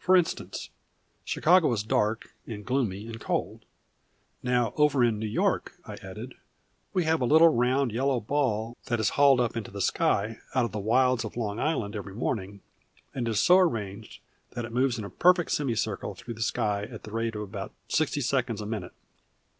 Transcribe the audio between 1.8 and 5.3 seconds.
dark, and gloomy, and cold. Now over in New